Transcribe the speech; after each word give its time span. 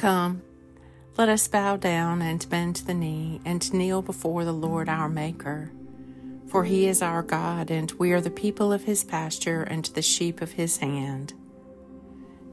Come, 0.00 0.40
let 1.18 1.28
us 1.28 1.46
bow 1.46 1.76
down 1.76 2.22
and 2.22 2.48
bend 2.48 2.76
the 2.76 2.94
knee 2.94 3.38
and 3.44 3.70
kneel 3.70 4.00
before 4.00 4.46
the 4.46 4.52
Lord 4.52 4.88
our 4.88 5.10
Maker. 5.10 5.72
For 6.46 6.64
he 6.64 6.86
is 6.86 7.02
our 7.02 7.22
God, 7.22 7.70
and 7.70 7.92
we 7.92 8.12
are 8.12 8.20
the 8.22 8.30
people 8.30 8.72
of 8.72 8.84
his 8.84 9.04
pasture 9.04 9.62
and 9.62 9.84
the 9.84 10.00
sheep 10.00 10.40
of 10.40 10.52
his 10.52 10.78
hand. 10.78 11.34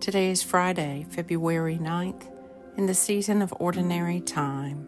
Today 0.02 0.30
is 0.30 0.44
Friday, 0.44 1.06
February 1.10 1.78
9th, 1.78 2.30
in 2.76 2.86
the 2.86 2.94
season 2.94 3.42
of 3.42 3.54
ordinary 3.62 4.20
time. 4.20 4.86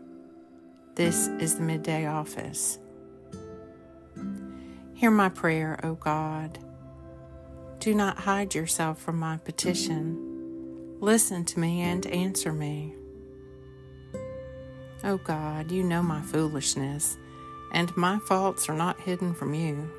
This 0.95 1.29
is 1.39 1.55
the 1.55 1.63
midday 1.63 2.07
office. 2.07 2.77
Hear 4.95 5.11
my 5.11 5.29
prayer, 5.29 5.79
O 5.81 5.93
God. 5.93 6.59
Do 7.79 7.95
not 7.95 8.17
hide 8.17 8.53
yourself 8.53 8.99
from 8.99 9.17
my 9.17 9.37
petition. 9.37 10.28
Listen 11.01 11.45
to 11.45 11.59
me 11.59 11.81
and 11.81 12.05
answer 12.07 12.51
me. 12.51 12.93
O 15.01 15.17
God, 15.17 15.71
you 15.71 15.81
know 15.81 16.03
my 16.03 16.21
foolishness, 16.21 17.17
and 17.71 17.95
my 17.95 18.19
faults 18.19 18.67
are 18.67 18.75
not 18.75 18.99
hidden 18.99 19.33
from 19.33 19.53
you. 19.53 19.89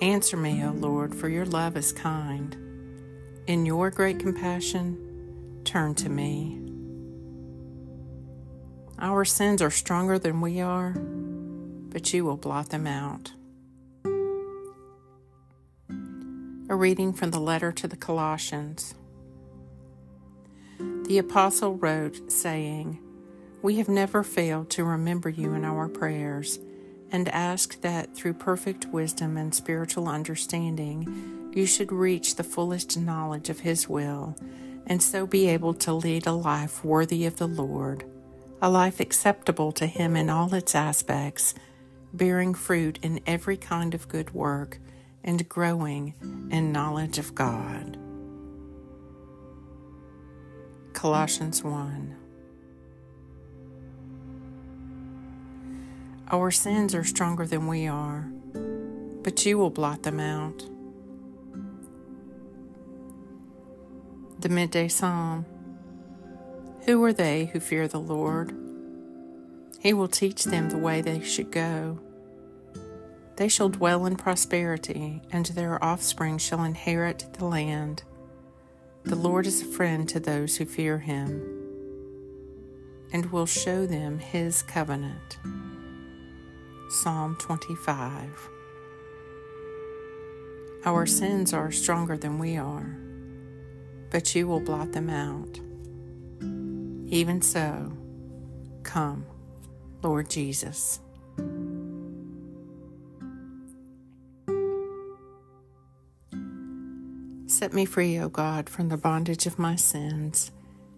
Answer 0.00 0.36
me, 0.36 0.64
O 0.64 0.70
Lord, 0.70 1.12
for 1.16 1.28
your 1.28 1.44
love 1.44 1.76
is 1.76 1.92
kind. 1.92 2.56
In 3.48 3.66
your 3.66 3.90
great 3.90 4.20
compassion, 4.20 5.62
turn 5.64 5.96
to 5.96 6.08
me. 6.08 6.60
Our 9.00 9.24
sins 9.24 9.60
are 9.60 9.70
stronger 9.70 10.16
than 10.16 10.40
we 10.40 10.60
are, 10.60 10.92
but 10.92 12.12
you 12.12 12.24
will 12.24 12.36
blot 12.36 12.68
them 12.68 12.86
out. 12.86 13.32
A 16.70 16.76
reading 16.76 17.12
from 17.12 17.32
the 17.32 17.40
letter 17.40 17.72
to 17.72 17.88
the 17.88 17.96
Colossians. 17.96 18.94
The 21.08 21.16
Apostle 21.16 21.76
wrote, 21.76 22.30
saying, 22.30 22.98
We 23.62 23.76
have 23.76 23.88
never 23.88 24.22
failed 24.22 24.68
to 24.70 24.84
remember 24.84 25.30
you 25.30 25.54
in 25.54 25.64
our 25.64 25.88
prayers, 25.88 26.58
and 27.10 27.30
ask 27.30 27.80
that 27.80 28.14
through 28.14 28.34
perfect 28.34 28.84
wisdom 28.88 29.38
and 29.38 29.54
spiritual 29.54 30.06
understanding, 30.06 31.50
you 31.54 31.64
should 31.64 31.90
reach 31.92 32.34
the 32.34 32.44
fullest 32.44 32.98
knowledge 32.98 33.48
of 33.48 33.60
His 33.60 33.88
will, 33.88 34.36
and 34.86 35.02
so 35.02 35.26
be 35.26 35.48
able 35.48 35.72
to 35.72 35.94
lead 35.94 36.26
a 36.26 36.32
life 36.32 36.84
worthy 36.84 37.24
of 37.24 37.38
the 37.38 37.48
Lord, 37.48 38.04
a 38.60 38.68
life 38.68 39.00
acceptable 39.00 39.72
to 39.72 39.86
Him 39.86 40.14
in 40.14 40.28
all 40.28 40.52
its 40.52 40.74
aspects, 40.74 41.54
bearing 42.12 42.52
fruit 42.52 42.98
in 43.00 43.20
every 43.26 43.56
kind 43.56 43.94
of 43.94 44.08
good 44.08 44.34
work 44.34 44.78
and 45.24 45.48
growing 45.48 46.12
in 46.50 46.70
knowledge 46.70 47.16
of 47.16 47.34
God. 47.34 47.96
Colossians 50.98 51.62
1 51.62 52.16
Our 56.32 56.50
sins 56.50 56.92
are 56.92 57.04
stronger 57.04 57.46
than 57.46 57.68
we 57.68 57.86
are, 57.86 58.28
but 59.22 59.46
you 59.46 59.58
will 59.58 59.70
blot 59.70 60.02
them 60.02 60.18
out. 60.18 60.68
The 64.40 64.48
Midday 64.48 64.88
Psalm 64.88 65.46
Who 66.86 67.04
are 67.04 67.12
they 67.12 67.44
who 67.52 67.60
fear 67.60 67.86
the 67.86 68.00
Lord? 68.00 68.52
He 69.78 69.92
will 69.92 70.08
teach 70.08 70.42
them 70.42 70.68
the 70.68 70.78
way 70.78 71.00
they 71.00 71.22
should 71.22 71.52
go. 71.52 72.00
They 73.36 73.46
shall 73.46 73.68
dwell 73.68 74.04
in 74.04 74.16
prosperity, 74.16 75.22
and 75.30 75.46
their 75.46 75.80
offspring 75.82 76.38
shall 76.38 76.64
inherit 76.64 77.34
the 77.34 77.44
land. 77.44 78.02
The 79.04 79.16
Lord 79.16 79.46
is 79.46 79.62
a 79.62 79.64
friend 79.64 80.08
to 80.10 80.20
those 80.20 80.56
who 80.56 80.66
fear 80.66 80.98
him, 80.98 81.40
and 83.12 83.32
will 83.32 83.46
show 83.46 83.86
them 83.86 84.18
his 84.18 84.62
covenant. 84.62 85.38
Psalm 86.90 87.36
25 87.36 88.50
Our 90.84 91.06
sins 91.06 91.54
are 91.54 91.70
stronger 91.70 92.16
than 92.16 92.38
we 92.38 92.56
are, 92.56 92.98
but 94.10 94.34
you 94.34 94.46
will 94.46 94.60
blot 94.60 94.92
them 94.92 95.08
out. 95.08 95.60
Even 97.10 97.40
so, 97.40 97.92
come, 98.82 99.24
Lord 100.02 100.28
Jesus. 100.28 101.00
Set 107.58 107.72
me 107.72 107.84
free, 107.84 108.16
O 108.20 108.28
God, 108.28 108.68
from 108.68 108.88
the 108.88 108.96
bondage 108.96 109.44
of 109.44 109.58
my 109.58 109.74
sins, 109.74 110.52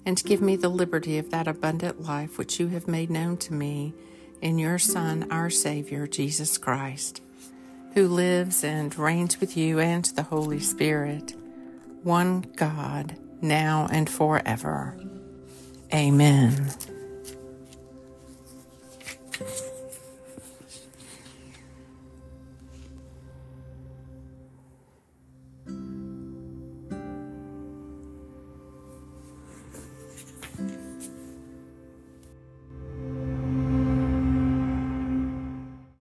and 0.04 0.22
give 0.22 0.43
me 0.43 0.56
the 0.56 0.69
liberty 0.69 1.16
of 1.16 1.31
that 1.31 1.48
abundant 1.48 2.03
life 2.03 2.37
which 2.37 2.60
you 2.60 2.69
have 2.69 2.87
made 2.87 3.09
known 3.09 3.38
to 3.38 3.54
me 3.54 3.94
in 4.43 4.59
your 4.59 4.78
Son, 4.78 5.26
our 5.31 5.49
Savior, 5.49 6.06
Jesus 6.06 6.59
Christ, 6.59 7.22
who 7.94 8.06
lives 8.06 8.62
and 8.62 8.94
reigns 8.99 9.41
with 9.41 9.56
you 9.56 9.78
and 9.78 10.04
the 10.04 10.22
Holy 10.22 10.60
Spirit, 10.60 11.34
one 12.03 12.43
God, 12.56 13.16
now 13.41 13.88
and 13.91 14.10
forever. 14.10 15.00
Amen. 15.94 16.69